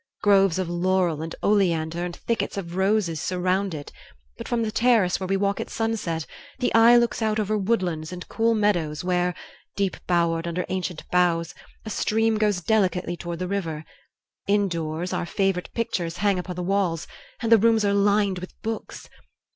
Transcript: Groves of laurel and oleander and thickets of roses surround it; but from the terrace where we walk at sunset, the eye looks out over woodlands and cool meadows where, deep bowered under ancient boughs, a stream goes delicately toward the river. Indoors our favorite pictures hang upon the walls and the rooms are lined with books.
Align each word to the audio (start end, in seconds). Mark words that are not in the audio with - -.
Groves 0.23 0.57
of 0.57 0.67
laurel 0.67 1.21
and 1.21 1.35
oleander 1.43 2.03
and 2.03 2.15
thickets 2.15 2.57
of 2.57 2.75
roses 2.75 3.21
surround 3.21 3.75
it; 3.75 3.91
but 4.35 4.47
from 4.47 4.63
the 4.63 4.71
terrace 4.71 5.19
where 5.19 5.27
we 5.27 5.37
walk 5.37 5.59
at 5.59 5.69
sunset, 5.69 6.25
the 6.57 6.73
eye 6.73 6.95
looks 6.97 7.21
out 7.21 7.39
over 7.39 7.55
woodlands 7.55 8.11
and 8.11 8.27
cool 8.27 8.55
meadows 8.55 9.03
where, 9.03 9.35
deep 9.75 9.97
bowered 10.07 10.47
under 10.47 10.65
ancient 10.69 11.07
boughs, 11.11 11.53
a 11.85 11.91
stream 11.91 12.39
goes 12.39 12.61
delicately 12.61 13.15
toward 13.15 13.37
the 13.37 13.47
river. 13.47 13.85
Indoors 14.47 15.13
our 15.13 15.27
favorite 15.27 15.69
pictures 15.75 16.17
hang 16.17 16.39
upon 16.39 16.55
the 16.55 16.63
walls 16.63 17.05
and 17.43 17.51
the 17.51 17.59
rooms 17.59 17.85
are 17.85 17.93
lined 17.93 18.39
with 18.39 18.59
books. 18.63 19.07